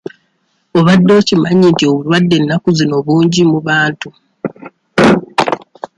[0.77, 4.09] Obadde okimanyi nti obulwadde ennaku zino bungi mu bantu?